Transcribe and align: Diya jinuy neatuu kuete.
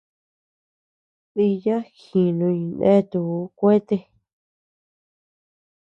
Diya 1.35 1.77
jinuy 2.01 2.59
neatuu 2.77 3.39
kuete. 3.57 3.97